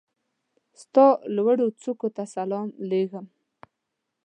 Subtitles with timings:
[0.81, 1.05] ستا
[1.35, 3.25] لوړوڅوکو ته سلام لېږم